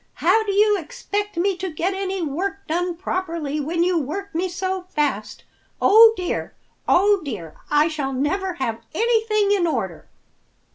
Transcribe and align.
How 0.15 0.43
do 0.43 0.51
you 0.51 0.79
expect 0.79 1.37
me 1.37 1.55
to 1.57 1.69
get 1.69 1.93
any 1.93 2.23
work 2.23 2.65
done 2.65 2.95
properly 2.97 3.59
when 3.59 3.83
you 3.83 3.99
work 3.99 4.33
me 4.33 4.49
so 4.49 4.81
fast? 4.89 5.43
Oh, 5.79 6.15
dear! 6.17 6.55
Oh, 6.87 7.21
dear! 7.23 7.55
I 7.69 7.87
shall 7.87 8.11
never 8.11 8.53
have 8.55 8.81
anything 8.95 9.51
in 9.51 9.67
order!" 9.67 10.09